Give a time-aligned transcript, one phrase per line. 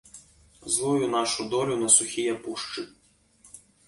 [0.75, 2.87] Злую нашу долю на сухія пушчы.